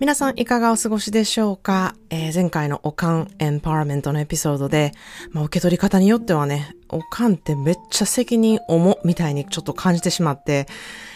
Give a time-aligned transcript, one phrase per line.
[0.00, 4.92] 皆さんいかがお過ごしでしょうか、えー、前回のおかんエンパワーメントのエピソードで、
[5.32, 10.68] まあ、受け取り方によってはね、おかんってめっちゃ責任重みたいにちょっと感じてしまって、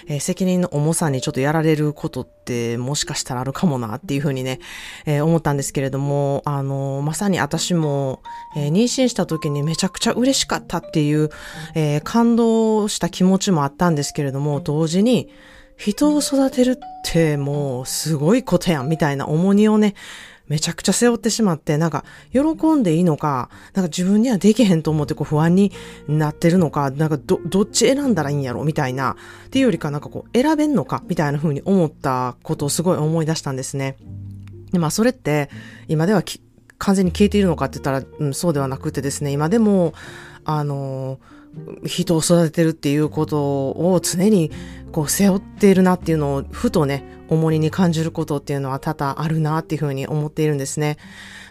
[0.08, 4.58] えー、責任の重さにちょっとやられることってもしかしたらあるかもなっていうふうにね、
[5.06, 8.20] えー、思ったんですけれども、あのまさに私も、
[8.56, 11.30] え妊娠した時にめちゃくちゃ嬉しかったっていう、
[11.76, 15.30] え感動した気持ちもあったんですけれども、同時に、
[15.76, 19.94] 人を育てるってもうすごいことやんみたいな重荷をね、
[20.48, 22.40] めちゃくちゃ背負ってしまって、なんか、喜
[22.74, 25.72] んでいいのか、なんか自分にはできへんと思ってこう不安に
[26.08, 29.16] なってるのか、なんかど、どっち選んだらいいんやろみたいな、
[29.46, 33.96] っていうよりかなんかこう、選べんのかみたいな風に思ったことをすごい思い出したんですね。
[34.72, 35.48] で、まあそれって、
[35.88, 36.22] 今では
[36.76, 39.94] 完全に消えているのかって言ったら、うん、そうではなくてですね、今でも、
[40.44, 41.31] あのー
[41.84, 44.50] 人を育ててるっていうことを常に
[44.92, 50.98] こう背負っているなっていうのをふとね、重荷に感じることっていうのは多々あるなっていうふうに思っているんですね。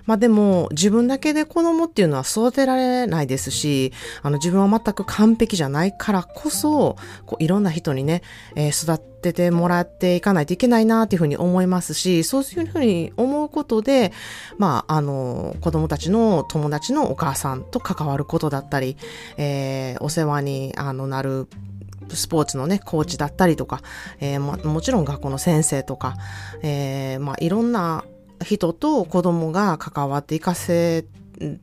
[0.06, 8.22] まあでも自分だけで子供っていうのは育てられないですし、あの自分は全く完璧じゃないからこそ、こういろんな人にね、
[8.56, 14.12] えー、育ててもらっていかないといけないなっていうふうに思いますし、そういうふうに思うことで、
[14.58, 18.98] まああの子供たちの友達のお母さんと関わることだったり、
[19.38, 21.48] えー、お世話にあのなる
[22.10, 23.82] スポーツのね、コーチだったりとか、
[24.20, 26.16] えー、ももちろん学校の先生とか、
[26.62, 28.04] えー、まあいろんな
[28.44, 31.06] 人と子供が関わっていかせ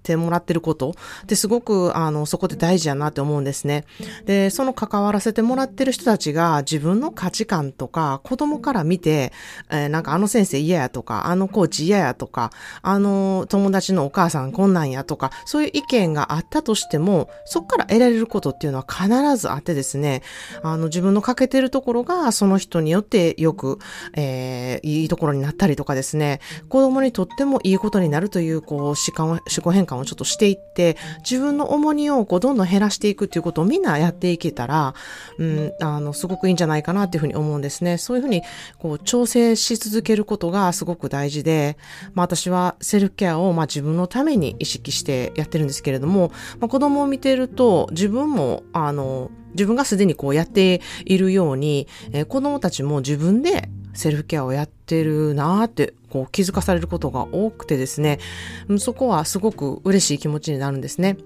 [0.02, 3.84] てもらってることってすごく、あの、そこで大事やなって思うんですね。
[4.26, 9.32] で、その関わらせてもらってる人たちが自分の価値観とか子供から見て、
[9.70, 12.50] えー、なんかあの先生嫌やとか、あのコーチ嫌やとか、
[12.82, 20.22] あの友達のお母さんこんなんやとか、そういう意見があったとしても、そこから得られることっていうのは必ずあってですね、
[20.62, 23.78] あの自分の欠けてるところがその人によってよく、
[24.14, 28.94] えー、いいところになったりとかですね、子供にとってもいいことになるという、こう、思
[29.36, 34.94] 考、思考変換をちょっとしていって、自分の重荷をこうどんどん減らしていくっていうことをみんなやっていけたら、
[35.38, 37.98] うん、あの、すごくいいんじゃないかなっていうふうに思うんですね。
[37.98, 38.42] そういうふうに、
[38.78, 41.76] こう、調整し続けることがすごく大事で、
[42.14, 58.18] まあ私はセルフケアをまあ自分のために意識してやってるんですけれども、まあ子供を見てると自分も、あの、自分がすでにこうやっているように、えー、子供たちも自分でセルフケアをやってるなーってこう気づかされることが多くてですね、
[58.78, 61.16] そこはすごく嬉しい気持ちになるんですね。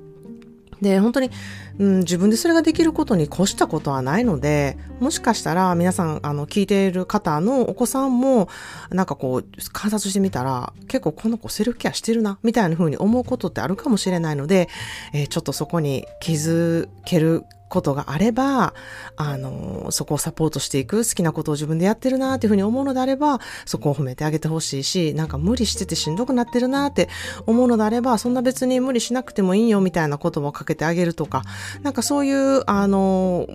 [0.83, 1.31] で、本当に、
[1.79, 8.49] うん、自分でそれができることに越したことはないので、もしかしたら皆さん、あの、聞いている方のお子さんも、
[8.91, 14.69] なんかこう、観察してみたら、結構この子セルフケアしてるな、みたいな風に思うことってあるかもしれないので、
[15.15, 18.75] えー、ちょっとそこに気づけることがあれば、
[19.17, 27.09] あの、そこをサポートしていく、好きなことを自分でやってるなっていうふうに思うのであれば、そこを褒めてあげてほしいし、なんか無理しててしんどくなってるなって
[27.47, 31.43] 思うのであれば、そんな別に無理しなくてもいいよみたいな言葉をかけてあげるとか、
[31.83, 33.49] なんかそういう、あの、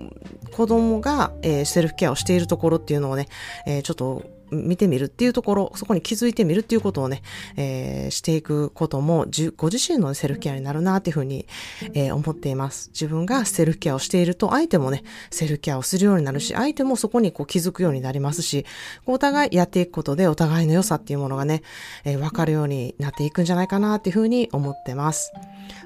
[0.52, 3.28] 子供が、えー、セルフケアをしているところっていうのをね、
[3.66, 7.22] えー、ちょっと見てみるっていうところ、そこに気づいてみるっていうことをね、
[7.56, 9.26] えー、していくことも、
[9.56, 11.46] ご自身のセルフケアになるなっていうふうに、
[11.94, 12.90] えー、思っています。
[12.92, 18.64] 自分がセルフケアをしていると、相手もね、セルフケアをするようになるし、相手もそこにこう気づくようになりますし、
[19.06, 21.62] お互いやっていくことで、お互いの良さっていうものがね、
[22.04, 25.32] えー、わかるようになっていくんじゃないかなっていうふうに思ってます。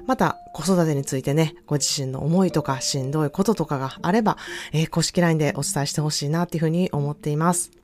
[0.05, 4.37] また、子育てについてね、ご自身の思いとかしんどいこととかがあれば、
[4.71, 7.82] えー、公式 LINE でお伝えしてほしいなっていうふうに思っています。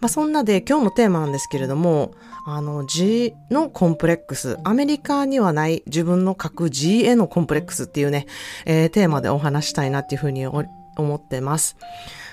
[0.00, 2.14] まあ、そんなで今日のテーマなんですけれども、
[2.46, 8.26] あの G のコンプレックス、アメリカにはない自分の書く G へのコンプレックスっていうね、
[8.66, 10.66] えー、テーマでお話したいなっていうふうに思
[11.14, 11.76] ってます。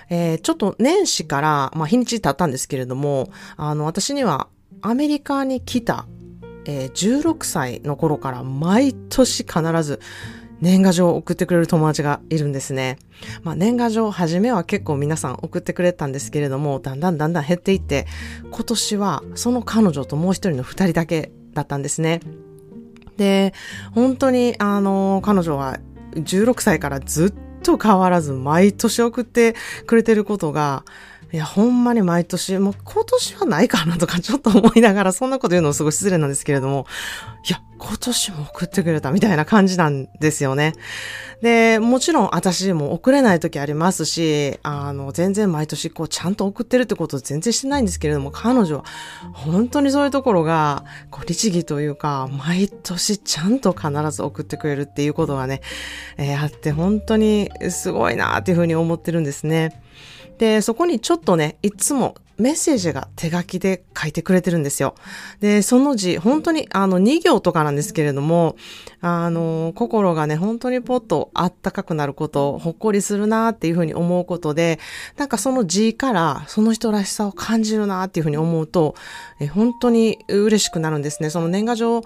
[0.10, 4.48] えー、ちょっと年始から、まあ、日にち経ったんですけれども、あの、私には
[4.82, 6.06] アメリカに来た、
[6.66, 10.00] えー、16歳の頃から毎年必ず
[10.62, 12.98] 年賀状を送ってくれる友達がいるんですね。
[13.44, 18.08] まあ年賀状、初めは結構皆さん送ってくれたんですけれども、だんだんだんだん減っていって、
[18.52, 22.22] 今年はその彼女ともう一人の二人だけだったんですね。
[23.18, 23.54] で、
[23.94, 25.80] 本当にあの、彼女は
[26.14, 27.34] 16歳からずっ
[27.64, 29.56] と変わらず毎年送って
[29.86, 30.84] くれてることが、
[31.34, 36.86] いや、ほんまに毎年、もう今年はないかなとかちょっと思いながら、そんなこと言うのもすごい失礼なんですけれども、
[37.46, 40.74] いや、今年も送ってくれたみたいな感じなんですよね。
[41.42, 48.86] で、もちろん私も送れない時ありますし、あの、全然毎年こうちゃんと送ってるってこと全然してないんですけれども、彼女は
[49.34, 55.62] 本当にそういうところが、こう律儀というか、毎年ちゃんと必ず送ってくれるっていうことがね、
[56.18, 59.82] えー、あって本当にすごいなっていうふうに思ってるんですね。
[60.38, 64.94] で、そこにちょっとね、いつもメッセージが手書きで書いてくれてるんですよ。
[65.40, 68.56] で、その字、本当にあの2行とかなんですけれども、
[69.02, 74.80] あの、心がね、本当にポッとあったかくなること、ほっこりするなっていうふうに思うことで、
[75.18, 78.94] なんかその字からその人らしさを感じるなっていうふうに思うと、
[79.40, 81.32] え本当に嬉しくなるんですね。
[81.32, 82.04] その年賀状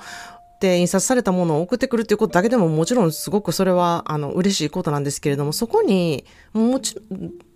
[0.61, 6.23] って印刷されたものを送ってくるっていうことだけでももちろんすごくそれはあの嬉しいことなんですけれども、そこに、
[6.53, 6.95] もち、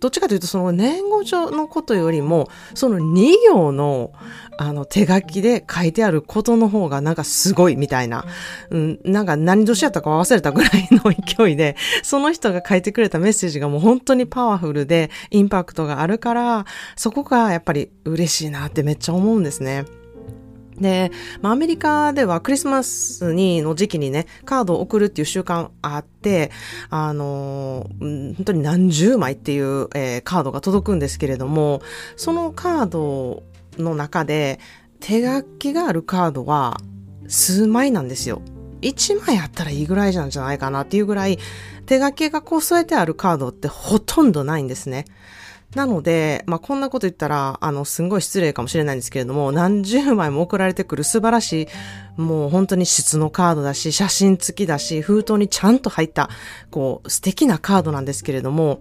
[0.00, 4.12] どっちかというとその年号上のことよりも、その2行の
[4.58, 8.24] あの手書きで書いてあることの方がなんかすごいみたいな、
[8.70, 16.64] うん、なんか何年やったか忘れたぐらいの勢いで、その人が書いてくれたメッセージがもう本当にパワフルでインパクトがあるから、
[16.96, 19.84] そこがやっぱり嬉しいなってめっちゃ思うんですね。
[20.80, 26.50] で、まあ、アメリカではクリスマスにの時期にね、カードを送るっていう習慣あって、
[26.90, 31.82] あの、本当に何十枚っていう、えー、カードが届くんですけれども、
[32.16, 33.42] そのカード
[33.78, 34.58] の中で
[35.00, 36.80] 手書きがあるカードは
[37.28, 38.42] 数枚なんですよ。
[38.82, 41.38] 1枚あったらいいぐらいなんじゃないかなっていうぐらい、
[41.86, 45.06] 手書きがこう添えてあるカードってほとんどないんですね。
[45.74, 56.30] なので、まあ、こんなこと言ったら、あの、すんごい失礼かもしれないんですけれども、何十枚も送られてくる素晴らしい、もう本当に質のカードだし、写真付きだし、封筒にちゃんと入った、
[56.70, 58.80] こう、素敵なカードなんですけれども、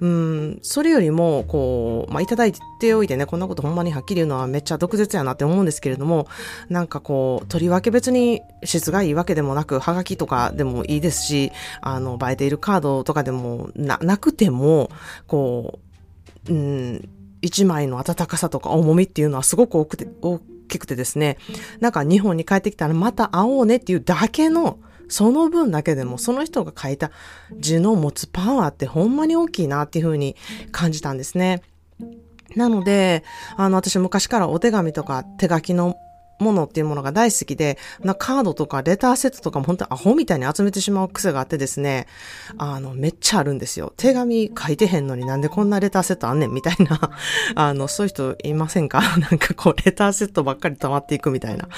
[0.00, 6.26] うん、それよりも、こう、まあ、いただいておいてね、こんなことほんまにはっきり言うのはめっちゃ毒舌やなって思うんですけれども、
[6.70, 11.52] なんかこう、とりわけ別に質がいいわけでもなく、はがきとかでもいいですし、
[11.82, 14.90] あの、映えているカードとかでもな、なくても、
[15.28, 15.91] こう、
[16.48, 17.08] うん、
[17.40, 21.38] 一枚の温かさとか重みっていうのはすごく多くて、大きくてですね、
[21.80, 24.78] なんか日本に帰ってきたらまた会おうねっていうだけの、
[25.08, 27.10] その分だけでもその人が書いた
[27.58, 30.36] 字の持つパワーってほんまに大きいなっていうふうに
[30.70, 31.62] 感じたんですね。
[32.56, 33.24] なので、
[33.56, 35.96] あの、私昔からお手紙とか手書きの
[36.42, 42.06] ものっていうものが大好きで、なカードとかレターセットとかも本当にアホみたいに集めてしまう癖があってですね、
[42.58, 43.92] あの、めっちゃあるんですよ。
[43.96, 47.10] 手紙書いてへんのになんでこんなレターセットあんねんみたいな、
[47.54, 49.00] あの、そういう人いませんか？
[49.18, 51.68] なんかこう、レターセットばっかり溜まっていくみたいな。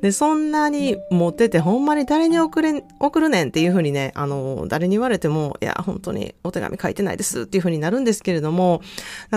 [0.00, 8.80] で、そんなに持ってて、ほんまに誰に送れ、送るねんっていうふうにね、あの、誰に言われても、いや、本当にお手紙書いてないですっていうふうになるんですけれども、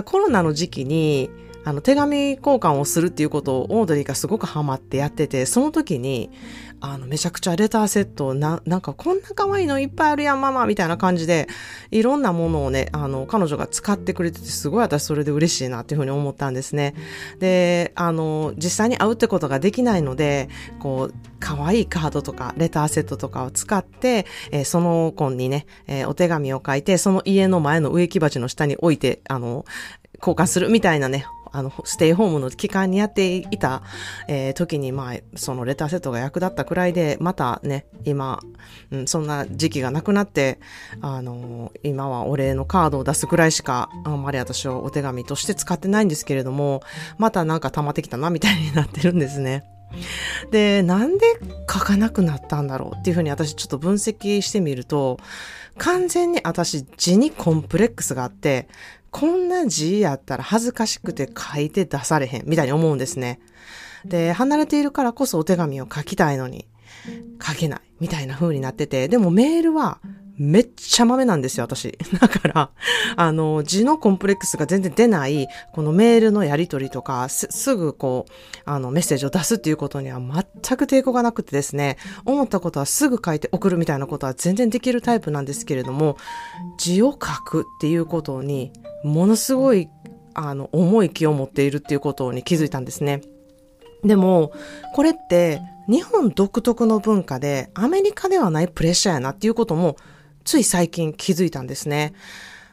[0.05, 1.29] コロナの時期に、
[1.65, 6.29] あの、手紙交換をするっていうことをオードリーがすごくハマってやってて、その時に、
[6.79, 11.47] あの、めちゃくちゃレターセットな、なんかこんな可愛いのいっぱいあるやん、ママみたいな感じで、
[11.89, 16.93] いろんなものをね、あの、彼女が使ってくれてて、すごい私それで嬉しいなっていうふうに思ったんですね。
[17.39, 29.65] で、あの、実際に会うってことができないので、こう、可愛いカードとか、レターセットとかを使って、えー、その子にね、えー、お手紙を書いて、その家の前の植木鉢の下に置いて、あの、
[30.19, 33.81] 交換するみたいなね、あの、ステイホームの期間にやっていた、
[34.27, 38.41] えー、時に、まあ、そのレターセットが役立ったくらいで、またね、今、
[38.91, 40.59] うん、そんな時期がなくなって、
[40.99, 46.83] あのー、今はお礼のカードを出すくらいしか、あんまり私はお手紙として使ってないんですけれども、
[47.17, 49.63] またなんか溜まってきたな、みたいになってるんですね。
[50.51, 51.25] で、なんで
[51.71, 55.17] 書かなくなったんだろうっていうふうに私ちょっと分析してみると、
[55.77, 58.67] 完全に私字にコンプレックスがあって、
[59.15, 63.39] こんな字やったら恥ずかしくて書いて出されへん、みたいに思うんですね。
[64.03, 66.67] で、離れているからこそお手紙を書きたいのに、
[67.41, 70.01] 書けない、みたいな風になってて、でもメールは
[70.37, 71.97] めっちゃ豆なんですよ、私。
[72.19, 72.69] だから、
[73.15, 78.33] あの、字のコンプレックスが全然出ない、このメールのやり取りとか、す、すぐこう、
[78.65, 81.95] あの、メッセージを出すっていうことには全く抵抗がなくてですね、
[82.25, 86.17] 思ったことはすぐ書いて送るみたいなことは全然できるタイプなんですけれども、
[86.77, 88.73] 字を書くっていうことに、
[89.05, 89.89] ものすごい、
[90.33, 93.21] あの、重い気を持っているっていうことに気づいたんですね。
[94.03, 94.51] でも、
[94.93, 99.97] これって、日本独特の文化で、アメリカではないプレッシャーやなっていうことも
[100.43, 102.13] つい最近気づいたんですね。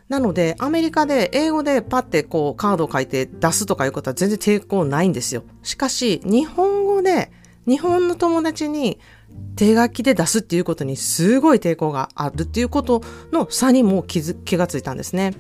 [0.09, 5.43] なので、アメリカで英語でパッてこうカードを書いて出すとかいうことは全然抵抗ないんですよ。
[5.63, 7.31] しかし、日本語で
[7.67, 8.99] 日本の友達に
[9.57, 15.33] 手書きで出すっていうことにすごい抵抗があるっていうことの差にも気づ気がついたんですね。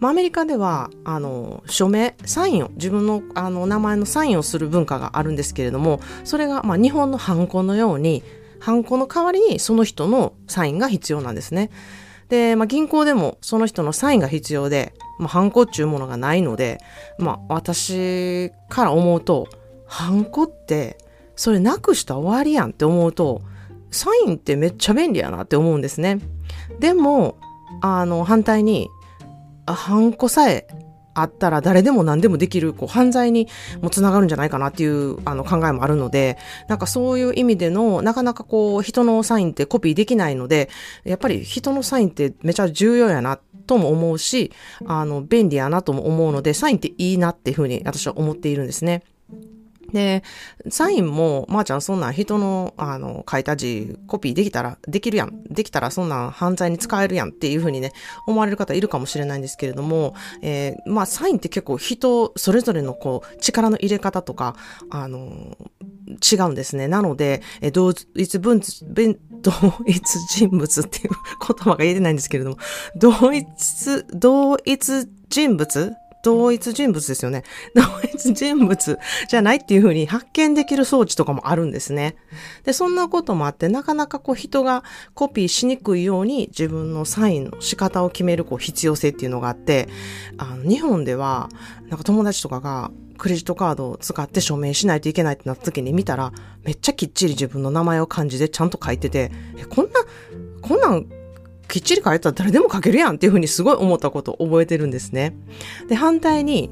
[0.00, 8.22] まあ、アメリカでは、あの、署名、サインを、自分の、あの、名前のサインをする文化があるんですけれども、それが、まあ、日本のハンコのように、
[8.60, 11.70] ハンコの代わりにその人のサインが必要なんですね。
[12.28, 16.78] で、まあ、銀行でもその人のサインが必要で、まあ、ハンコっていうものがないので、
[17.18, 19.48] まあ、私から思うと、
[19.86, 20.96] ハンコって、
[21.36, 23.42] それなくしたら終わりやんって思うと、
[23.90, 26.20] サインってめっちゃ便利やなって思うんですね。
[26.78, 27.38] でも、
[27.80, 28.88] あの、反対に、
[29.66, 30.66] ハンコさえ
[31.14, 33.48] あったら誰でも何でもできる、こう、犯罪に
[33.80, 36.38] もつながるんじゃないかなっていう、あの、考えもあるので、
[36.68, 40.70] なんかそういう意味での、なかなかこう、人のサインってコピーできないので、
[41.04, 44.52] やっぱり人のサインってめちゃ重要やなとも思うし、
[44.86, 49.02] あの、便利やなとも思うので、サインっていいなっていうふうに私は思っているんですね。
[49.92, 50.22] で、
[50.68, 55.44] サインも、まー、あ、ちゃんそんな人の、あの、書いた字、コピーできたら、できるやん。
[55.44, 57.92] できたらそんな犯罪に使えるやんっていうふうにね、
[58.26, 64.56] 思われる方いるかもしれないんですけれども、えー、まあ、サインって結構人、それぞれのこう、力の入れ方とか、
[64.90, 65.56] あの、
[66.32, 66.88] 違うんですね。
[66.88, 69.52] なので、え同一文、同
[69.86, 71.10] 一人物っていう
[71.46, 72.58] 言葉が言えてないんですけれども、
[72.96, 73.46] 同一、
[74.12, 77.44] 同一人物同一人物ですよね。
[77.74, 78.98] 同一人物
[79.28, 82.16] じゃないっていうふうに発見できる装置とかもあるんですね。
[82.64, 84.84] で、そんなこともあって、なかなかこう人が
[85.14, 89.88] コピーしにくいように自分のサインの仕方を決めるこう必要性っていうのがあって、
[90.38, 91.48] あの、日本では、
[91.88, 96.32] なんか友達とかがクレジットカードを使って署名しないといけないってなった時に見たら、
[96.64, 100.00] めっちゃきっちり自分の名前を漢字でちゃんと書いてて、え、こんな、
[100.62, 101.06] こんなん
[101.70, 105.34] きっちり書いたら誰でも書けるやんっていうふうにすごい思ったことを覚えてるんですね。
[105.88, 106.70] で、反対に、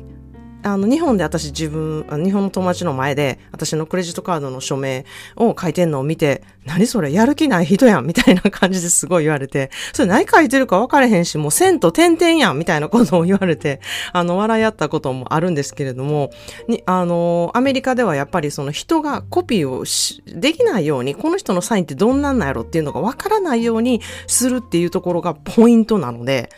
[0.63, 5.05] あの、日本で私自分、日本の友達の前で、私のクレジットカードの署名
[5.37, 13.81] を書いてんのを見て、何それやる気ない人やんみたいな感じですごい言われて、 それ何書いてるか分かれへんし、もう線と点々やんみたいなことを言われて、
[14.13, 16.31] あの、笑い合ったこともあるんですけれども、
[16.67, 26.51] に、あの、アメリカではやっぱりその人がコピーをし、できないように、この人のサインってどんなんなんやろっていうのが分からないようにするっていうところがポイントなので、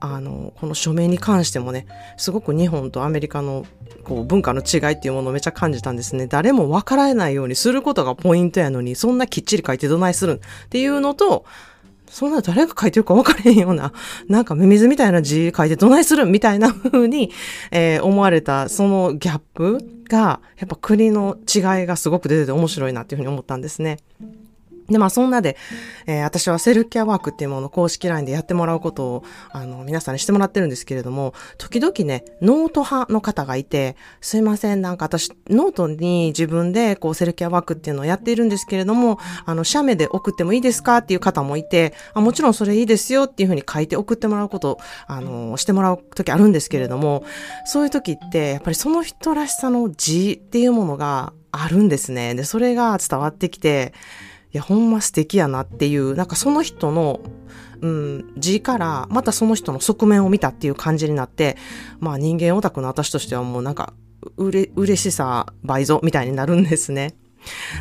[0.00, 1.86] あの、この署名に関してもね、
[2.16, 3.66] すごく日本とアメリカの
[4.04, 6.26] こう文化の違いっていうものをめちゃ感じたんですね。
[6.26, 10.40] 誰も分からないようにすることがポイントやのに、そんなきっちり書いてどないするんっ
[10.70, 11.44] ていうのと、
[12.10, 13.92] そんな誰が書いてるか分からへんような、
[14.28, 17.30] なんかミミズみたいな字書いてどないするみたいな風に、
[17.70, 19.78] えー、思われた、そのギャップ
[20.08, 23.98] が、やっぱ国の違いがすごく出てて面白いなっていうふうに思ったんですね。
[24.88, 25.56] で、まあそんなで、
[26.06, 40.98] えー、私はセルフケアワークっていうものを公式 LINE でやってもらうことを、あの、皆さんにしてもらってるんですけれども、時々ね、ノート派の方がいて、すいません、なんか私、ノートに自分でこうセルフケアワークっていうのをやっているんですけれども、あの、写メで送ってもいいですか？
[40.98, 47.24] っていう方もいて、あもちろんそれいいですよっていうふうに書いて送ってもらうこと、あの、してもらう時あるんですけれども、
[47.66, 52.34] そういう時って、やっぱりその人らしさの字っていうものがあるんですね。
[52.34, 53.92] で、それが伝わってきて、
[54.52, 57.20] いや、ほんま素敵やなっていう、なんかその人の、
[57.80, 61.56] うん、字から、またその人の側面を見たっていう感じになって、
[62.00, 63.92] まあ人間オタクの私としてはもうなんか、
[64.36, 67.14] うれ、嬉しさ倍増みたいになるんですね。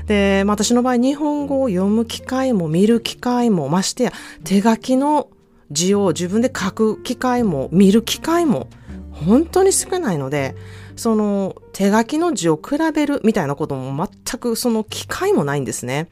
[0.05, 5.29] で、まあ、私の場合、日本語を読む機会も見る機会も、ましてや、手書きの
[5.71, 8.67] 字を自分で書く機会も、見る機会も、
[9.11, 10.55] 本当に少ないので、
[10.95, 16.07] その手書きの字を比べるみたいなことも全くその機会もないんですね。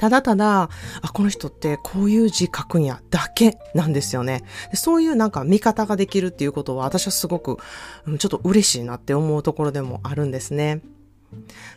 [0.00, 0.70] ただただ、
[1.02, 4.44] あ、この人ってこういう字書くんや、だけなんですよね。
[4.72, 7.58] そういうなんか見方ができるっていうことは私はすごく、
[8.18, 10.80] ちょっと嬉しいなって思うところでもあるんですね。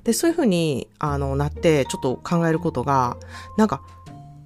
[0.06, 3.18] で、そういうふうに、あの、なって、ちょっと考えることが、
[3.58, 3.82] なんか、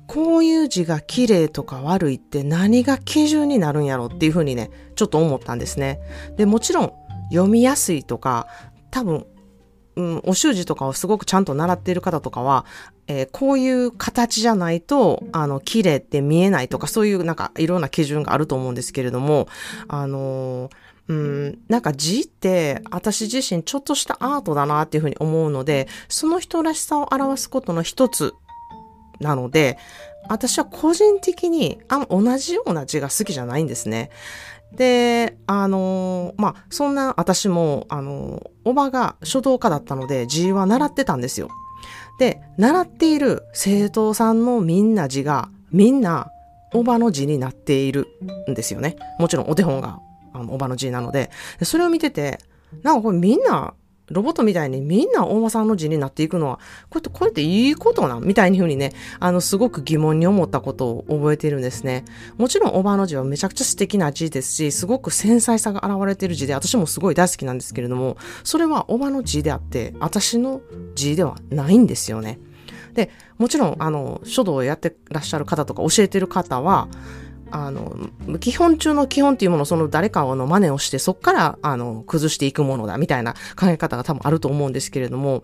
[0.08, 6.00] こういう字が綺麗とか悪いって何が基準になるんやろっていうふうにね、ちょっと思ったんですね。
[6.36, 6.94] で、もちろん、
[7.30, 8.48] 読みやすいとか、
[8.90, 9.28] 多分、
[9.98, 12.66] うん、お習字とかをすごくちゃんと習っている方とかは、
[13.08, 19.48] えー、こういう形じゃないと、あの、綺麗って見えないとか、そういうなんかいろんな基準があると思うんですけれども、
[19.88, 20.72] あのー、
[21.08, 28.36] うん、なんか字って私自身ちょっとしたアートだなっていうふうに思うので、その人らしさを表すことの一つ
[29.20, 29.80] なので、
[30.30, 34.12] 私は個人的にあ同じような字が好きじゃないんですね。
[34.76, 41.50] で、あの、まあ、そんな私も、あの、おばが書道家だったので字は習ってたんですよ。
[42.20, 46.32] で、習っている生徒さんのみんな字が、みんな、
[46.74, 48.08] おばの字になっている
[48.50, 48.98] んですよね。
[49.20, 50.00] もちろんお手本が、
[50.34, 51.32] あの、おばの字なので。
[51.64, 52.40] それを見てて、
[52.84, 53.74] なんかこれみんな、
[54.10, 56.60] ロボットみたいにみんな大間さんの字になっていくのは、
[56.90, 58.24] こうやって、こうやっていいことなん？
[58.24, 62.06] みたいにふうにね、あの、すごく疑問に思ったことを覚えているんですね。
[62.38, 70.62] もちろん、おばの字はめちゃくちゃ素敵な字ですし、すごく繊細さが現れている字で、私もすごい大好きなんですけれども、それはおばの字であって、私の
[70.96, 72.40] 字ではないんですよね。
[72.94, 76.88] で、もちろん、あの、書道をやってらっしゃる方とか教えてる方は、
[77.52, 85.44] あの、基本中の基本っていうものをその誰かの真似をして、そっから、あの、崩していくものだ、みたいな考え方が多分あると思うんですけれども、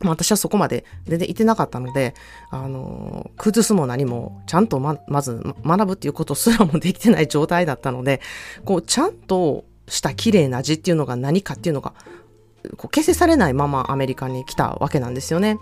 [0.00, 2.14] まあ、私はそこまで全然いてなかったので、
[2.50, 8.20] あの、崩すも何も、ちゃんとま、まず学ぶっていうことすらもできてない状態だったので、
[8.64, 11.94] こう、ちゃんとした綺麗な字っていうのが何かっていうのが、
[12.76, 15.58] こう、消せされないままアメリカに来たわけなんですよね。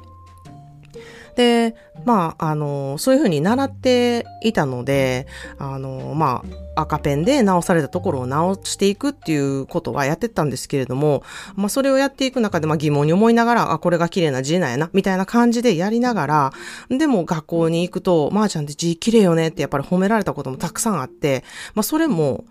[1.37, 5.27] で、まあ、あの、そういうふうに習っていたので、
[5.59, 6.43] あの、ま
[6.77, 11.23] あ、赤ペンで直されたところを直していくっていうことはやってたんですけれども、
[11.55, 16.53] まあ、それをやっていく中で、まあ、疑問に思いながら、あ、これが綺麗な字なんやな、みたいな感じでやりながら、
[16.89, 21.45] でも学校に行くと、ま、あ、ちゃんって字綺麗よねってやっぱり褒められたこともたくさんあって、
[21.75, 22.45] まあ、それも、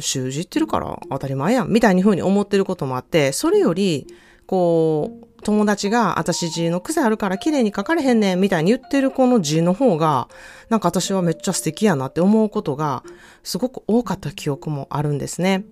[0.00, 4.06] 習字ってるから当たり前やん、みたいにふうに思ってることもあって、それより、
[4.46, 10.28] こう、友達が私字の癖あるから綺麗に書かれへんねんみたいに言ってるこの字の方が、
[10.68, 13.02] なんか私はめっちゃ素敵やなって思うことが
[13.42, 15.64] すごく多かった記憶もあるんですね。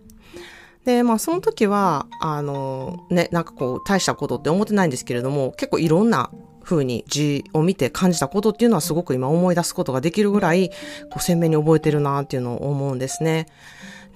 [0.85, 6.31] で、まあその時は、あの、ね、なんかこう大したことって思ってないんですけれども、結構いろんな
[6.63, 10.71] 風に字を見て感じたことっていうのはすごく今思い出すことができるぐらい、
[11.11, 13.47] こう鮮明に覚えてるなっていうのを思うんですね。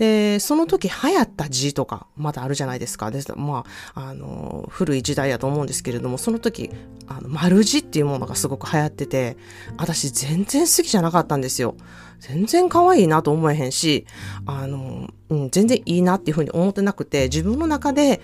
[0.01, 3.11] で、その時流行った字とか、まだあるじゃないですか。
[3.11, 3.31] です。
[3.37, 6.71] まあ、あの、古い時代やと思うんですけれども、その時、
[7.07, 9.37] あの、丸字っていうものがすごく流行ってて、
[9.77, 11.75] 私全然好きじゃなかったんですよ。
[12.19, 14.07] 全然可愛いなと思えへんし、
[14.47, 18.23] あの、うん、全然いいなっていうふうに思ってなくて、自分の中で、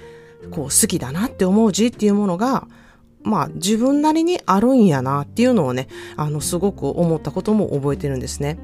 [0.51, 2.69] こう、好きだなって思う字っていうものが、
[3.23, 8.57] まあ、自分なりにあるんやなっていうのをね、あの、すごく思ったことも覚えてるんですね。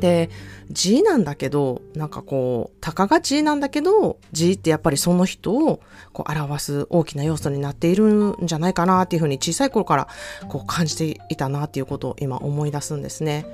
[0.00, 0.30] で、
[0.70, 5.80] G なんだけど、なんかこう、たかが G なんだけど、G ってやっぱりその人を
[6.12, 10.08] こう表す大きな要素になっているんじゃないかなっていうふうに小さい頃から
[10.48, 13.46] こう感じていたなっていうことを今思い出すんですね。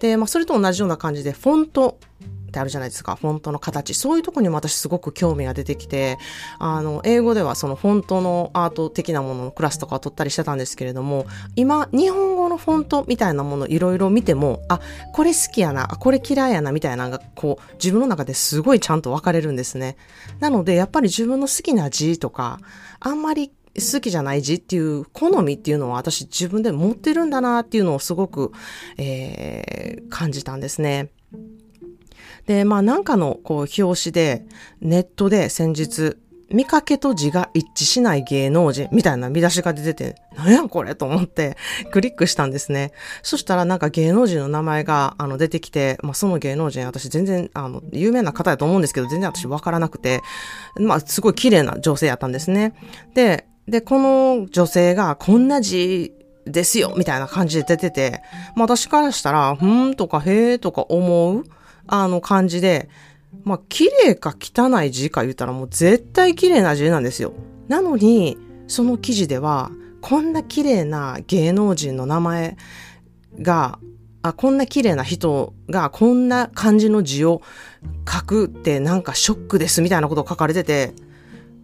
[0.00, 1.98] で、まあそれと同じような感じで、フォント
[2.54, 3.16] ってあるじゃないですか。
[3.16, 3.94] フォントの形。
[3.94, 6.18] そういうとこにも私すごく興味が出てきて、
[6.60, 14.80] あの、英語ではそのフォントのアート的なもののクラスとかを取ったりしてたんですけれども、今、日本語のフォントみたいなものいろいろ見ても、あ、
[15.12, 19.96] これ好きやな、これ嫌いやな、みたいなのが、こう、自分の中ですごいちゃんと分かれるんですね。
[20.38, 22.60] なので、やっぱり自分の好きな字とか、
[23.00, 28.52] あんまり好きじゃない字っていう好みっていうのは私自分で持ってるんだなっていうのをすごく、
[28.98, 31.10] えー、感じたんですね。
[32.46, 34.44] で、まあなんかのこう表紙で、
[34.80, 36.16] ネットで先日、
[36.50, 41.56] 見かけと字が一致しない芸能人みたいな見出しが出てて、なんやこれと思って
[41.90, 42.92] クリックしたんですね。
[43.22, 50.20] そしたらなんか芸能人の名前があの出てきて、まあその芸能人私全然あの有名な方やと思うんですけど全然私わからなくて、
[50.78, 52.74] まあすごい綺麗な女性やったんですね。
[53.14, 56.12] で、で、この女性がこんな字
[56.44, 58.22] ですよみたいな感じで出てて、
[58.54, 61.44] まあ私からしたら、ふーんとかへーとか思う
[61.86, 62.88] あの感じで、
[63.44, 67.32] まあ、綺麗か汚い字か言ったらもう絶対綺麗な字なんですよ。
[67.68, 69.70] なのに、その記事では、
[70.00, 72.56] こんな綺麗な芸能人の名前
[73.40, 73.78] が、
[74.22, 77.42] あ、こんな綺麗な人がこんな感じの字を
[78.10, 80.94] 書くってなんかショックですみたいなことを書かれてて、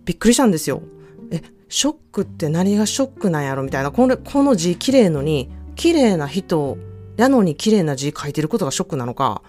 [0.05, 0.83] びっくりしたんですよ。
[1.31, 3.63] え、ショックって何がショックなんやろ？
[3.63, 3.91] みたいな。
[3.93, 6.77] これ、この字綺麗のに、綺麗な人
[7.17, 9.43] やのに綺麗な字書いてることがショックなのか、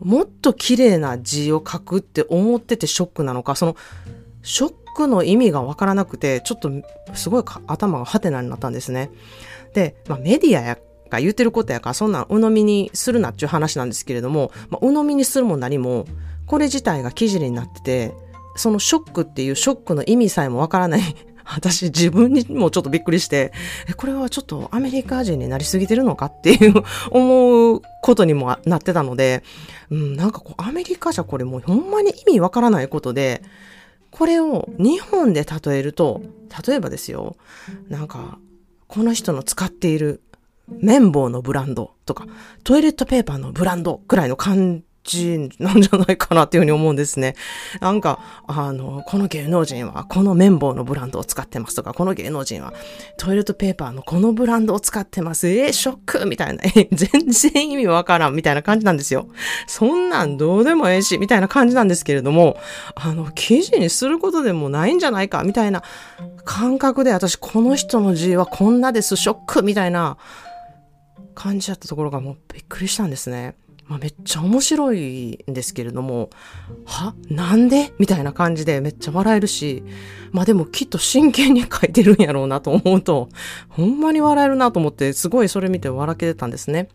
[0.00, 3.76] もっと綺麗な字を書くって思っててショックなのか、その、
[4.42, 6.70] ショックの意味がわからなくて、ちょっと
[7.14, 9.10] すごい頭がハテナになったんですね。
[9.74, 10.78] で、まあメディアや
[11.10, 16.06] が言ってることやから、そんなん鵜呑みにするなっていう話なんですけれども、まあ、鵜呑みにするも何も、
[16.46, 18.14] これ自体が記事になってて、
[18.56, 21.00] そのショックっていうショックの意味さえもわからない
[21.44, 23.52] 私自分にもちょっとびっくりして、
[23.88, 29.42] え、これはちょっとアメリカ人になりすぎてるのかっていう思うことにもなってたので、
[29.90, 33.42] うん、なんかこうアメリカじゃこれもうほんまに意味わからないことで、
[34.10, 36.22] これを日本で例えると、
[36.66, 37.36] 例えばですよ、
[37.88, 38.38] なんか、
[38.86, 40.22] この人の使っている
[40.68, 42.26] 綿棒のブランドとか、
[42.64, 47.34] トイレットペーパーのブランドくらいの感字なんじゃないかなっていうふうに思うんですね。
[47.80, 52.72] なんか、あの、この芸能人はこの綿棒のブランドを使ってますとか、この芸能人は
[53.16, 55.48] トイレットペーパーのこのブランドを使ってます。
[55.48, 56.62] えー、ショックみたいな。
[56.92, 59.28] 全然意味わからんみたいな感じなんですよ。
[59.66, 62.58] そんなんどうでもええし、みたいな感じなんですけれども、
[62.94, 65.82] あの、記事にすることでもないんじゃないか、みたいな
[66.44, 70.16] 感覚で、私この人の字はこんなです、ショックみたいな
[71.34, 73.56] 感じだったところがもうびっくりしたんですね。
[73.88, 76.30] まあ、めっちゃ面白いんですけれども、
[76.84, 77.14] は？
[77.30, 77.92] なんで？
[77.98, 79.82] みたいな感じでめっちゃ笑えるし、
[80.30, 83.28] まあでもきっと真剣に書いてるんやろうなと思うと、
[83.68, 86.88] ほんまに笑えるなと思って、すごいそれ見て笑けてたんですね。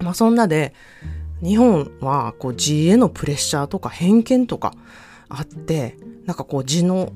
[0.00, 0.74] まあそんなで、
[1.42, 4.74] 日本はこう字へのプレッシャーとか偏見とか
[5.28, 7.12] あって、なんかこう字の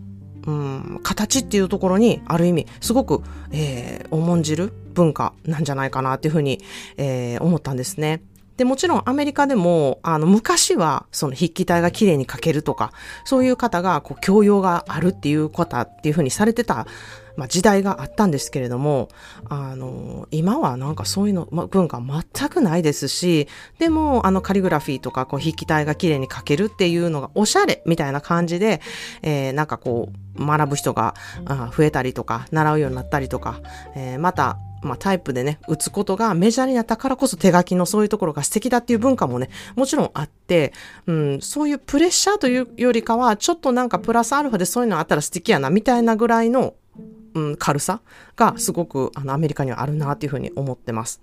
[0.46, 6.60] うん、形っていうところに、ある意味、すごく、えー、重んじる文化なんじゃないかなっていうふうに、
[6.96, 8.22] えー、思ったんですね。
[8.56, 12.92] で、もちろんアメリカでも、あの、昔は、その筆記体が綺麗に書けるとか、
[13.24, 16.86] そういう方が、こう、教養があるっていうことっていうふうにされてた、
[17.36, 19.08] まあ、時代があったんですけれども、
[19.48, 23.46] あの、今はなんかそういうの、ま、文化全くないですし、
[23.78, 28.80] でも、あの、カリグラフィーとか、こう、筆記体が綺麗に書けるっていうのがおしゃれみたいな感じで、
[29.22, 31.14] えー、なんかこう、学ぶ人が
[31.76, 33.60] 増えたりとか、習うようになったりとか、
[33.94, 40.72] えー、また、まあ、タイプでね、打つことがメジャーになったからこそ手書きのそういうところが素敵だっていう文化もね、もちろんあって、
[41.06, 46.74] うん、そういうプレッシャーというよりかは、ちょっとなんかプラスアルファでそういうのあったら素敵やな、みたいなぐらいの、
[47.34, 48.00] うん、軽さ
[48.36, 51.20] がすごくあのアメリカにはあるなっていうふうに思ってます。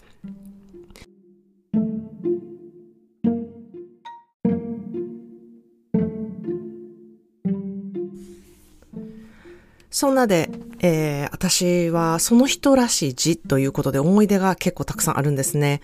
[9.94, 10.50] そんなで、
[10.86, 15.80] えー、私はその人らしい字ということで思い出が結構たくさんあるんですね。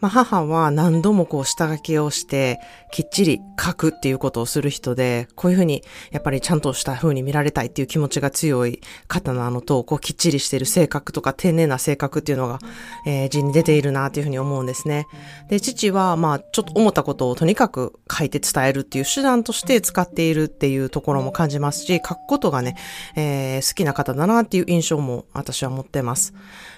[0.00, 2.58] まあ、母は何度もこう下書きをして、
[2.90, 12.58] きっちり書くっていうことをする人で、こういうふうに、やっぱりちゃんとした風に見られたいっていう気持ちが強い方なのと、こうきっちりしてる性格とか丁寧な性格っていうのが、
[13.06, 15.06] えー、字に出ているなっていうふうに思うんですね。
[15.48, 22.76] で、父は、まあ、ちょっと思ったことをとにかく書いて伝えるっていう手段として使っているっていうところも感じますし、書くことがね、
[23.16, 26.32] えー、好きな方だなっていう印象も私は持ってます。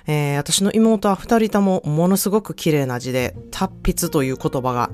[0.07, 4.91] えー、私の妹は二人ともものすごく綺麗な字で、達筆という言葉が、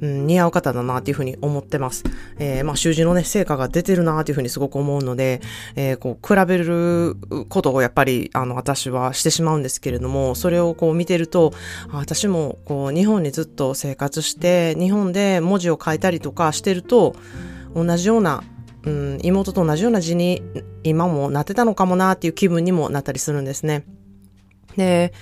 [0.00, 2.04] うん、似合う方だなっていうふうに思ってます。
[2.38, 5.40] えー、まあ、習字のね、成果が出てるなっていうふうにすごく思うので、
[5.76, 7.16] えー、こう、比べる
[7.48, 11.52] ことをやっぱり、あの、私はしてしまうんですけれども、それをこう見てると、
[11.90, 17.14] 私もこう、日本にずっと生活して、日本で文字を書いたりとかしてると、
[17.74, 18.42] 同じような
[18.86, 20.42] うん、妹と同じような字に
[20.82, 23.84] 今もなってたのかもなっていう気分にもなったりするんですね。
[24.76, 25.12] で、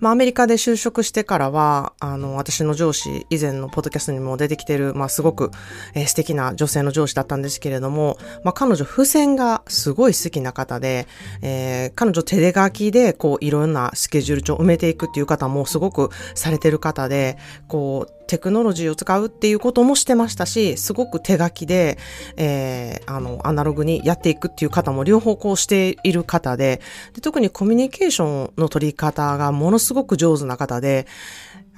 [0.00, 5.50] まあ、アメリカで就職してからは、あの、私の上司、以前のポッドキャストにも出てきてる、まあ、すごく、
[5.94, 11.06] えー、素敵な女性の上司だったんですけれども、まあ、彼女、付箋がすごい好きな方で、
[11.42, 21.96] えー、彼女手で書きで、こう、いろんなスケジュール帳を埋めていくっていう方もすごくされてる方で、こう、テクノロジーを使うっていうこともしてましたし、すごく手書きで、
[22.36, 26.68] えー、あの、アナログにやっていくっていう方も両方こうしている方で
[27.14, 31.06] で、特にコミュニケーションの取り方がものすすごく上手な方で、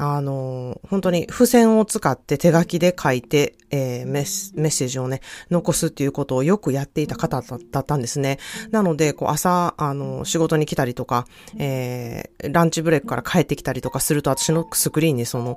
[0.02, 8.38] あの、本当に付箋を使って手書きで書いて、えー、メッメッセージをね、残すっていうことをよくやっていた方だったんですね。
[8.70, 11.26] なので、こう朝、あの、仕事に来たりとか、
[11.58, 15.56] えー、ランチブレイクから帰ってきたりとかすると、私のスクリーンにその、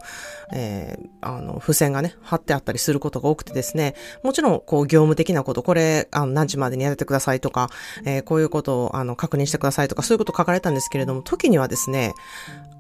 [0.52, 7.70] えー、あの、付箋がね、貼ってあったりすることが多くてですね、もちろん、こう、業務的なこと、これ、あの、何時までにやってくださいとか、
[8.04, 12.14] えー、こういうことを、あの、確認してくださいとか、そういうこと書かれたんですけれども、時にはですね、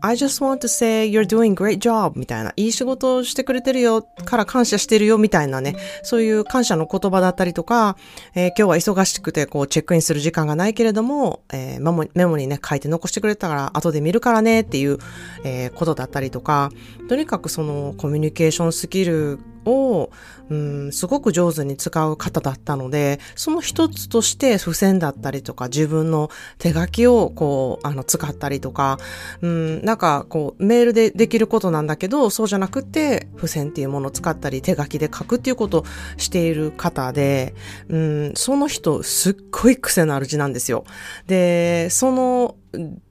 [0.06, 7.97] I just want to say you're doing great job みたいな、いい仕事をしてくれてるよから感謝してるよみたいなね、そういう感謝の言葉だったりとか、
[8.35, 14.97] えー、今日は忙しくてこうチェックインする時間がないけれども、えー、メモメモにね、書いて残してくれたから後で見るからねっていう、
[15.43, 16.71] えー、ことだったりとか、
[17.09, 20.12] とにかくそのコミュニケーションスキルを、
[20.49, 28.99] うん、すごく上手に使う方だったので、その一つとして付箋だったりとか、自分の手書きをこう、あの、使ったりとか、
[29.41, 35.86] うん、なんかこう、メールでできることなんだけど、そうじゃなくて、付箋っていうものを使ったり、手書きで書くっていうことを
[36.17, 37.56] している方で、
[37.89, 40.86] うん、その人、すっごい癖のある字なんですよ。
[41.28, 42.56] で、その、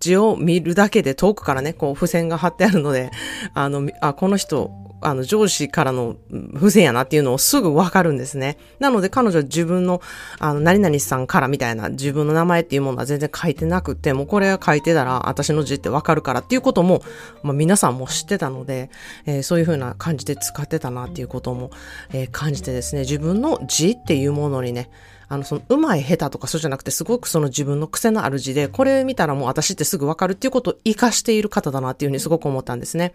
[0.00, 3.10] 字を見るだけで遠くからね、こう、付箋が貼ってあるので、
[3.54, 4.70] あの、あ、この人、
[5.02, 6.16] あの、上司からの
[6.56, 8.58] 不正やなっていうのをすぐわかるんですね。
[8.78, 10.00] なので彼女は自分の、
[10.38, 17.02] あの、何々さんからみたいな自分の名前っていうものは全然書いてなくて、もうこれ書いてたら私の字ってわかるからっていうことも、
[17.42, 18.90] まあ皆さんも知ってたので、
[19.26, 21.70] えー、そういう風な感じで使ってたなっていうことも、
[22.12, 24.90] えー、感じてですね、自分の字っていうものにね、
[25.32, 33.14] あの、その、うまい下手とかそうじゃなくて、すごくその自分の癖のある字で、これ見たらもう私ってすぐわかるっていうことを活かしている方だなっていうふうにすごく思ったんですね。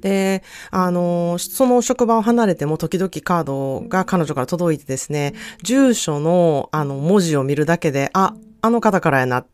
[0.00, 9.46] で、あの、その職場を離れても時々カードが彼女から届いてですね、住所のあの文字を見るだけで、あ、あの方からやなっ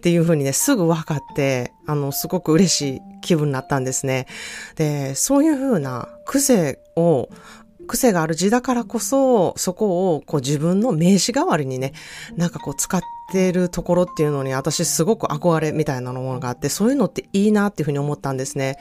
[0.00, 4.26] ていうふうにね、すぐ分かって、あの、すごく嬉しい気分になったんですね。
[4.76, 7.28] で、そういうふうな癖を、
[7.84, 11.92] 癖がある字だからこそ、そこをこう自分の名詞代わりにね、
[12.36, 13.00] なんかこう使っ
[13.32, 18.76] てるところっていうのに私すごく憧れみたいなものがあって、そういうのっていいなっていうふうに思ったんですね。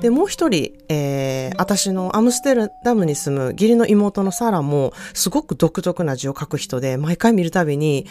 [0.00, 8.06] で、もう一人、えー、私のアムステルダムに住む義理の妹のサラもすごく独特な字を書く人で、毎回見るたびに、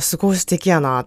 [0.00, 1.06] すごい素敵やな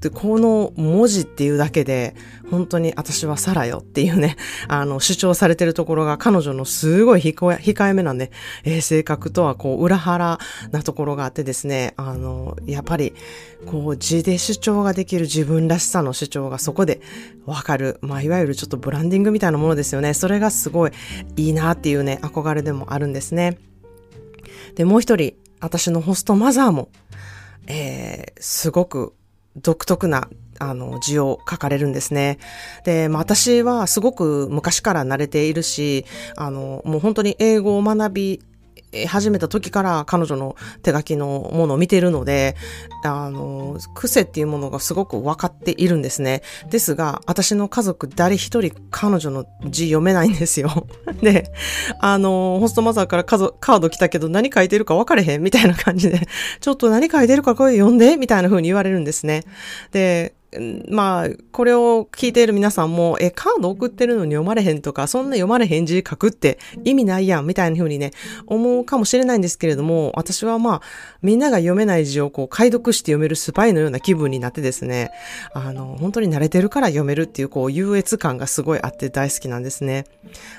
[0.00, 2.14] で、この文字っていうだけで、
[2.50, 4.36] 本当に私はサラよっていうね、
[4.68, 8.30] あの、主張されてるところが彼女のすごい控えめなね、
[8.64, 10.38] えー、性格とはこう、裏腹
[10.70, 13.14] なところがあってですね、あの、やっぱり、
[13.64, 17.00] こう、字で主張ができる自分らしさの主張がそこで
[17.46, 17.98] わかる。
[18.02, 20.12] まあ、いわゆるちょっとブランディングみたいなものですよね。
[20.12, 20.90] それがすごい
[21.36, 23.58] いいなっていうね、憧れでもあるんですね。
[24.74, 26.90] で、もう一人、私のホストマザーも、
[27.66, 29.14] えー、すごく
[29.56, 32.38] 独特なあの、字を書かれるんですね。
[32.84, 36.04] で、まあ、私はすごく昔から慣れているし、
[36.36, 38.42] あの、もう本当に英語を学び
[39.04, 42.56] 始めた時から彼女の手書きのものを見ているので、
[43.04, 46.42] あの、癖っていうものがすごく分かっているんですね。
[46.70, 50.86] ですが、私の家族誰一人彼女の字読めないんですよ。
[51.20, 51.52] で、
[52.00, 56.20] あの、ホストマザーからカード来たけど何書いてるか分かれへんみたいな感じで、
[56.60, 59.42] ちょっと何書いてるかこれ読んでみたいな風に言われるんですね。
[59.92, 60.34] で、
[60.88, 68.12] まあ、これを聞いている皆さんも、え、カード送ってるのに読まれへんとか、そんな読まれへん字書くって意味ないやん、みたいな風にね、
[68.46, 70.82] 思うかもしれないんですけれども、私はまあ、
[71.22, 75.10] みんなが読めない字をこう、解読して読めるスパイのような気分になってですね、
[75.52, 80.04] あの、本当に慣れてるから読めるっていう、こう、優越感がすごいあって大好きなんですね。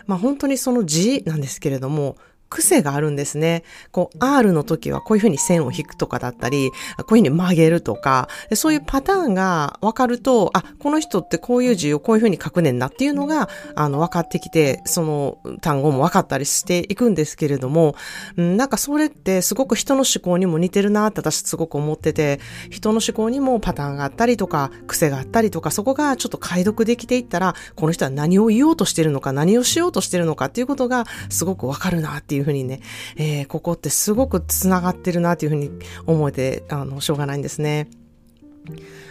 [0.06, 2.18] まあ、本当にその字なんですけれども、
[2.50, 3.64] 癖があるんですね。
[3.92, 6.72] こう、R の時はこういうふうに線を引くとかだったり、
[7.06, 17.96] こういうふうに曲げるとか、そういうパターンが分かると、あ、この人ってこういう字をこういうふうに書くねんなっていうのが、あの、分かってきて、その単語も分かったりしていくんですけれども、
[18.38, 32.82] うん、なんかそれってすごく人の思考にも似てるなって私すごく思ってて、人の思考にもパターンがあったりとか、癖があったりとか、そこがちょっと解読できていったら、この人は何を言おうとしてるのか、何をしようとしてるのかっていうことがすごく分かるなっていういうふうにね、
[33.18, 35.72] えー、ここってすごくつながってるなというふうに
[36.06, 37.90] 思えて、あの、しょうがないんですね。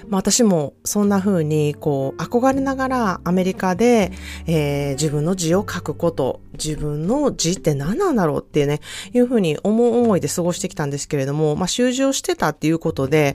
[0.08, 4.12] まあ、私もそんな風にこう憧れながらアメリカで、
[4.46, 8.80] えー、自分の字を書くこと、自分の字って何なんだろうっていうね、
[9.12, 13.34] いう風に思う思いで過ごしてきたんですけれども、まあ、習字をしてたっていうことで、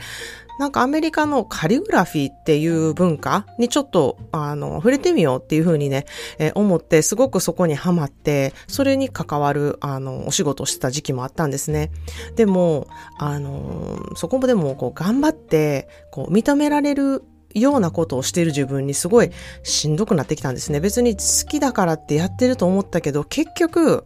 [0.61, 6.05] なんかアメリカのカリグラフィーっていう文化にちょっと、あの、触れてみようっていうふうにね、
[6.37, 11.89] えー、思って、すごくそこにハマって、それに関わる、あの、お仕事をしてた時期もあったんですね。
[12.35, 19.31] でも、あの、そこもでも、こう、頑張って、こう、認めめられるようなことをしている自分にすごい
[19.63, 20.79] しんどくなってきたんですね。
[20.79, 24.03] 別に好きだからってやってると思ったけど、結局、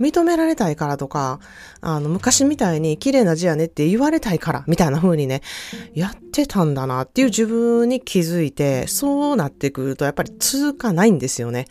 [0.00, 1.38] 認められたいからとか、
[1.80, 5.40] あの、昔みたいに綺麗な字やねって言われたいから、みたいな風にね、
[5.94, 11.66] やってたんだなっていう自分に気づいて、そうなってくるとやっぱり続かないんですよね。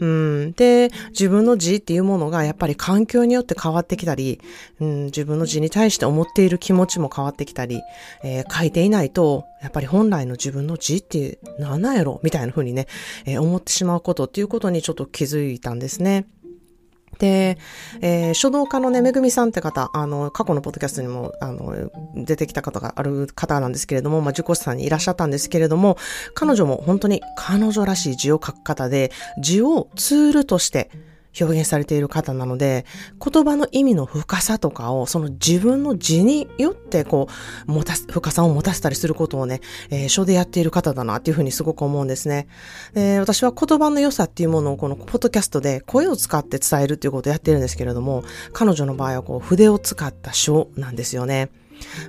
[0.00, 0.52] うん。
[0.52, 4.40] で、自分の字っていうものがやっぱり環境によって変わってきたり、
[4.80, 7.80] うん、自分の字に対して思っている気持ちも変わってきたり、
[8.22, 12.86] えー、書いていないと、やっぱり本来の自分の字って何なんやろみたいな風にね、
[13.24, 16.26] えー、思ってしまうことっていうことにちょっと気づいたんですね。
[17.18, 17.58] で、
[18.00, 25.96] えー、書道家のね、めぐみさんって方、あの、過去のポッドキャストにも、あの、出てきた方がある方なんですけれども、まあ、受講師さんにいらっしゃったんですけれども、
[26.34, 30.90] 彼女も本当に彼女らしい字を書く方で、字をツールとして、
[31.40, 32.84] 表現されている方なので、
[33.24, 37.28] 言葉の意味の深さとかを、その自分の字によってこ
[37.66, 42.46] う、持たす、深さを持たせたりすることをね、えー、書でやっている方だなっていうふうにすごく思うんですね。
[42.94, 51.50] え、私は言葉の良さっていうものをこのポッドキャストで声を使って伝えるっていうことをやってるんですけれども、彼女の場合はこう、筆を使った書なんですよね。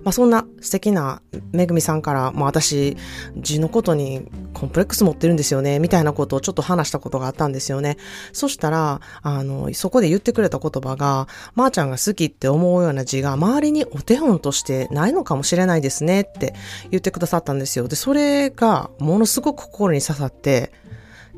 [0.04, 2.97] まあそんな素敵なめぐみさんから、まあ私、
[3.38, 7.97] 字のことにコンプレックス持ってるんですよね、みたいなことをちょっと話したことがあったんですよね。
[8.34, 16.54] そしたら、あの、そこで言ってくれた言葉が、まー、あ、ちゃんが好きって思うような字が周りにお手本としてないのかもしれないですねって
[16.91, 17.88] 言ってくださったんですよ。
[17.88, 20.71] で、それがものすごく心に刺さって、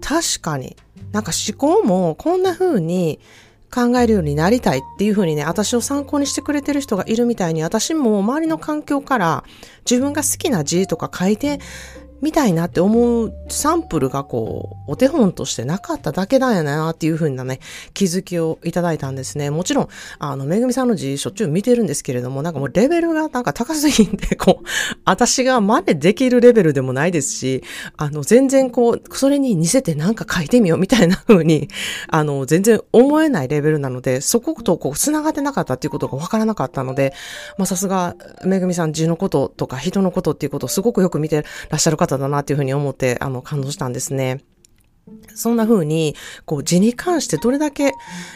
[0.01, 0.77] 確かに、
[1.11, 3.19] なんか思考もこんな風に
[3.73, 9.43] 考えるようになりたいっていうふうにね、私を参考にしてくれてる人がいるみたいに、私も周りの環境から
[9.89, 11.59] 自分が好きな字とか書いて
[12.21, 17.59] みたいなって思うサンプルがこう、お手本としてなかっただけだよなっていう風なね、
[17.93, 19.49] 気づきをいただいたんですね。
[19.49, 19.87] もちろん、
[20.19, 24.65] あの、めぐみさんの字しょっちゅう見てるんですけれども、なんかもうレベルがなんか高すぎんで、こう、
[25.05, 27.63] 私が真似できるレベルでもないですし、
[27.97, 31.67] あの、全然こう、それに似せてなんか書いてみようみたいな風に、
[32.09, 37.13] あの、全然思えないレベルなので、そことこう、繋がってなかったっていうことがわからなかったので、
[37.57, 44.43] まあさすが、めぐみさん字のこととか人のことっていうことをすごくよく見てらっしゃる方方だなっていうふうに思って、あの、感動したんですね。
[45.35, 46.15] そんな風に、
[46.45, 47.93] こう、字に関してどれだけ、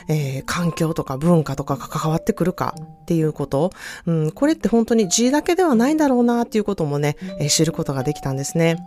[0.07, 3.71] えー、環境とか文化とかが関わってくるかっていうこと、
[4.05, 8.77] うん、これって本当に字だけではないんだろうなっていうこともね、えー、知ることができたんですね。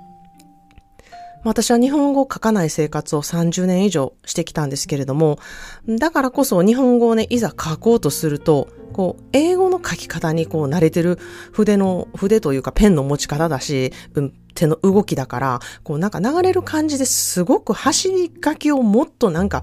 [1.45, 5.39] 私は日本語を書かない生活を30年以上してきたんですけれども、
[5.87, 11.19] だからこそ日本語をね、いざ書こうとすると、こう、英語の書き方にこう慣れてる
[11.53, 19.63] 筆の、筆というかペンの持ち方だし、うん、手の動きだから、こうなんか流れる感じですごく走り書きをもっとなんか、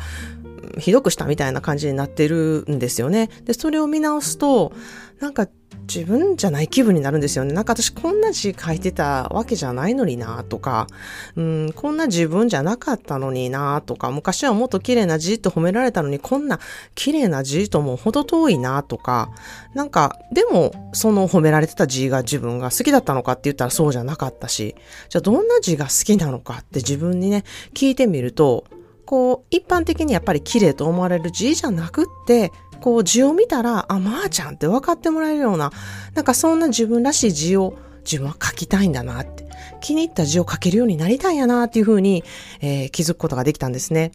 [0.77, 3.29] ひどくしたみたいな感じになってるんですよね。
[3.45, 4.73] で、それを見直すと、
[5.19, 5.47] なんか
[5.93, 7.53] 自分じゃない気分になるんですよね。
[7.53, 10.87] なんか私こんな字書いてたわけじゃないのになとか、
[11.35, 16.61] うん、こんな自分じゃなかったのになとか、昔はもっと綺麗な字と褒められたのにこんな
[16.95, 19.31] 綺麗な字とも程遠いなとか、
[19.73, 24.75] なんか、でもその褒められてた字が自分が好きだったのかって言ったらそうじゃなかったし、
[25.09, 28.63] じゃあどんな字が好きなのかって自分にね、聞いてみると、
[29.05, 32.51] こう、一般的にやっぱり綺麗と思われる字じゃなくって、
[32.81, 35.71] こう字を見たら、あ、まー、ちゃんって分かってもらえるような、
[36.13, 39.47] なんかそんな自分らしい字を自分は書きたいんだなって、
[39.79, 42.23] 気に入った字を書けるようになりたいんやなっていうふうに、
[42.59, 44.11] えー、気づくことができたんですね。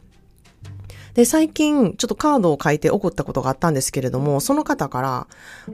[1.14, 5.26] で、最近、ちょっとカードを書いて怒ったことがあったんですけれども、その方から、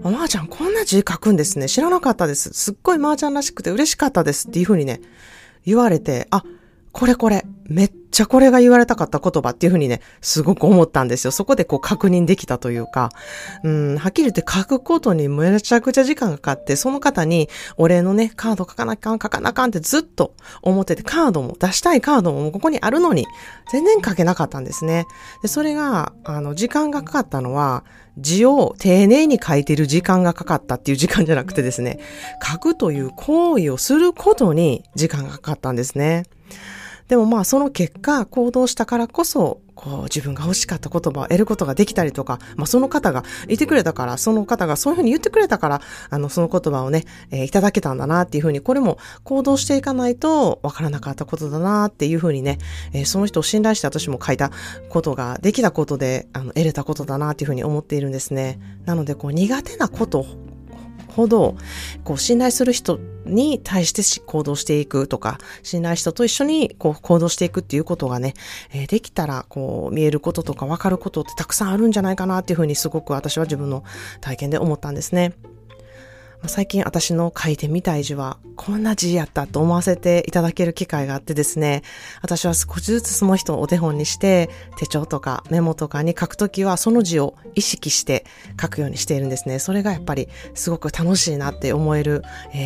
[0.02, 1.68] まー、ちゃんこんな字書くんですね。
[1.68, 2.50] 知らなかったです。
[2.52, 5.00] すっごいまーちゃんらしくて嬉しかったですっていうふうにね、
[5.66, 6.44] 言われて、あ、
[6.92, 11.30] これこれ、めっちゃこれが言われたかった言葉っていうふうにね、すごく思ったんですよ。
[11.30, 13.10] そこでこう確認できたというか、
[13.64, 23.26] うん、はっきり言って書くことにめちゃくちゃ時間がかかって、その方にお礼のね、カード書かなきゃん、書かなかんってずっと思ってて、カードも出したいカードもここにあるのに、
[23.70, 25.06] 全然書けなかったんですね。
[25.40, 27.84] で、それが、あの、時間がかかったのは、
[28.18, 31.98] 字を丁寧に書いてる時間がかかったっていう時間じゃなくてですね、
[32.46, 36.24] 書くという行為をすることに時間がかかったんですね。
[37.08, 52.58] でもまあその結果行動したからこそ、こう自分が欲しかった言葉を得ることができたりとか、まあその方がいてくれたから、その方がそういうふうに言ってくれたから、あのその言葉をね、えー、いただけたんだなっていうふうに、これも行動していかないとわからなかったことだなっていうふうにね、
[52.92, 54.50] えー、その人を信頼して私も書いた
[54.88, 58.60] ことができたことで、あの得れたことだなっていうふうに思っているんですね。
[58.84, 60.26] なのでこう苦手なこと
[61.14, 61.56] ほど、
[62.04, 68.34] こう、信頼する人に対して行動していくとか、信頼人と一緒にこう行動していくっていうことがね、
[68.72, 73.84] えー、できたら、こう、見えることとか分かることってたくさんあるんじゃないかなっていうふうにすごく私は自分の
[74.20, 75.34] 体験で思ったんですね。
[76.46, 81.82] 最近私の書いてみたい字はこんな字やったと思わせていただける機会があってですね、
[82.20, 88.24] 私は少しずつその人をお手本にして手帳とかメモとかに書くときはその字を意識して
[88.60, 89.58] 書くようにしているんですね。
[89.58, 92.22] それがやっぱりすごく楽しいなって思える、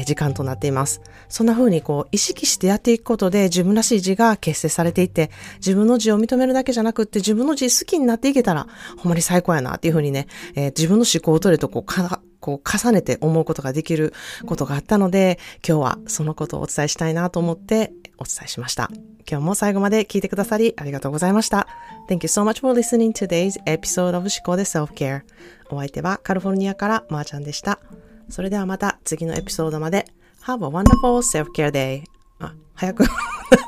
[0.07, 1.01] 時間となっています。
[1.29, 8.67] そんな風にこう意識してやっていくことで自分らしい字が結成されていって自分の字を認めるだけじゃなくって自分の字好きになっていけたら
[8.99, 14.13] ほんまに最高やなっていう風にね、えー、自分の思考を取るとこうこう重ねて思うことができる
[14.47, 18.91] ことがあったので、今日はそのことをお伝えしたいなと思ってお伝えしました。
[19.29, 21.67] 今日も最後まで聞いてくださりありがとうございました。
[22.09, 25.23] Thank you so much for listening to today's episode of 思考で Self-Care。
[25.71, 27.81] お相手はカリフォルニアからまーちゃんでした。
[28.29, 30.07] それではまた次のエピソードまで。
[30.45, 32.16] Have a wonderful self-care day.
[32.41, 33.11] あ、早くなっ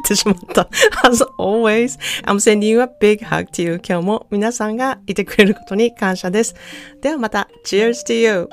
[0.06, 0.68] てしまった。
[1.04, 3.80] As always, I'm sending you a big hug to you.
[3.86, 6.54] 今日も皆さんがいてくれることに感謝です。
[7.00, 8.48] ではまた、Cheers to you!